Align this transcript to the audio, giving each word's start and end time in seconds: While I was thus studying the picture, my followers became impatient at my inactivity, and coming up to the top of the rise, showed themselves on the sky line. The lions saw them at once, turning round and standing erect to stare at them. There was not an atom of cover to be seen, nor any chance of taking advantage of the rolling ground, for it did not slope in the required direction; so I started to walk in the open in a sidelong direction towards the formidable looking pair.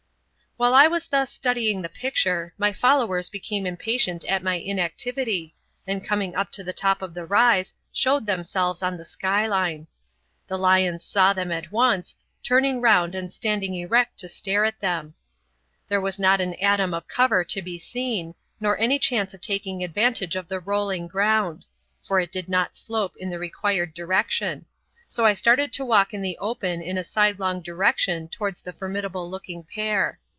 While 0.57 0.75
I 0.75 0.85
was 0.85 1.07
thus 1.07 1.31
studying 1.33 1.81
the 1.81 1.89
picture, 1.89 2.53
my 2.55 2.71
followers 2.71 3.29
became 3.31 3.65
impatient 3.65 4.23
at 4.25 4.43
my 4.43 4.55
inactivity, 4.57 5.55
and 5.87 6.05
coming 6.05 6.35
up 6.35 6.51
to 6.51 6.63
the 6.63 6.73
top 6.73 7.01
of 7.01 7.15
the 7.15 7.25
rise, 7.25 7.73
showed 7.91 8.27
themselves 8.27 8.83
on 8.83 8.95
the 8.95 9.05
sky 9.05 9.47
line. 9.47 9.87
The 10.45 10.59
lions 10.59 11.03
saw 11.03 11.33
them 11.33 11.51
at 11.51 11.71
once, 11.71 12.15
turning 12.43 12.79
round 12.79 13.15
and 13.15 13.31
standing 13.33 13.73
erect 13.73 14.19
to 14.19 14.29
stare 14.29 14.63
at 14.63 14.79
them. 14.79 15.15
There 15.87 16.01
was 16.01 16.19
not 16.19 16.39
an 16.39 16.53
atom 16.55 16.93
of 16.93 17.07
cover 17.07 17.43
to 17.43 17.61
be 17.63 17.79
seen, 17.79 18.35
nor 18.59 18.77
any 18.77 18.99
chance 18.99 19.33
of 19.33 19.41
taking 19.41 19.83
advantage 19.83 20.35
of 20.35 20.47
the 20.47 20.59
rolling 20.59 21.07
ground, 21.07 21.65
for 22.03 22.19
it 22.19 22.31
did 22.31 22.47
not 22.47 22.77
slope 22.77 23.15
in 23.17 23.31
the 23.31 23.39
required 23.39 23.95
direction; 23.95 24.65
so 25.07 25.25
I 25.25 25.33
started 25.33 25.73
to 25.73 25.85
walk 25.85 26.13
in 26.13 26.21
the 26.21 26.37
open 26.37 26.83
in 26.83 26.99
a 26.99 27.03
sidelong 27.03 27.63
direction 27.63 28.27
towards 28.27 28.61
the 28.61 28.73
formidable 28.73 29.27
looking 29.27 29.63
pair. 29.63 30.19